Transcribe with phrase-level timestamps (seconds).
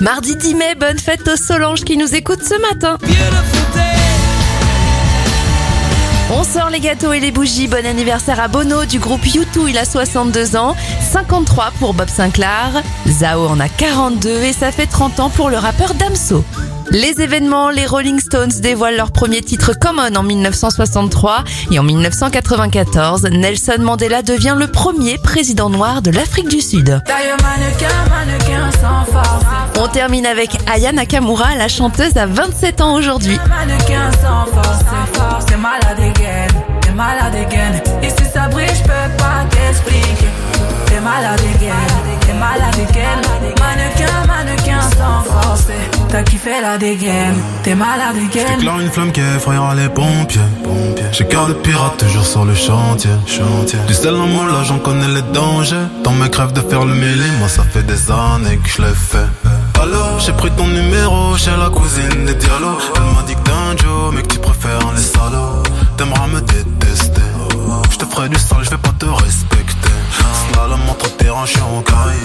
[0.00, 2.96] Mardi 10 mai, bonne fête aux Solange qui nous écoute ce matin.
[6.32, 7.68] On sort les gâteaux et les bougies.
[7.68, 10.74] Bon anniversaire à Bono du groupe U2, il a 62 ans.
[11.12, 12.82] 53 pour Bob Sinclair.
[13.06, 16.44] Zao en a 42 et ça fait 30 ans pour le rappeur Damso.
[16.90, 23.24] Les événements, les Rolling Stones dévoilent leur premier titre Common en 1963 et en 1994,
[23.30, 27.00] Nelson Mandela devient le premier président noir de l'Afrique du Sud.
[30.00, 33.38] Termine avec Aya Nakamura, la chanteuse à 27 ans aujourd'hui.
[33.38, 33.50] T'es
[35.58, 36.46] malade again,
[36.80, 37.82] t'es malade again.
[38.02, 40.30] Et si ça brille, je peux pas t'expliquer.
[40.86, 41.72] T'es malade again,
[42.22, 43.20] t'es malade again.
[43.60, 45.66] Mannequin, mannequin sans force.
[46.08, 48.56] T'as kiffé la dégaine, t'es malade again.
[48.56, 50.40] J'éclaire une flamme qui effrayera les pompiers.
[51.12, 53.10] J'ai cœur de pirate toujours sur le chantier.
[53.26, 53.78] chantier.
[53.86, 55.86] Du sel en moi là j'en connais les dangers.
[56.02, 58.94] Dans mes crèves de faire le mêlé, moi ça fait des années que je l'ai
[58.94, 59.29] fait.
[60.24, 62.82] J'ai pris ton numéro chez la cousine des dialogues.
[62.96, 65.62] Elle m'a dit que t'es un Joe, mais que tu préfères les salauds.
[65.96, 67.22] T'aimeras me détester.
[67.90, 69.88] Je te ferai du sale, je vais pas te respecter.
[70.52, 72.16] Slalom entre terrain, je suis en carré.